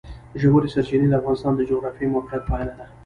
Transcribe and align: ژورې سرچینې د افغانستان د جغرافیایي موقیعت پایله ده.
ژورې 0.41 0.67
سرچینې 0.73 1.07
د 1.09 1.13
افغانستان 1.19 1.53
د 1.55 1.61
جغرافیایي 1.69 2.11
موقیعت 2.13 2.41
پایله 2.49 2.73
ده. 2.79 2.85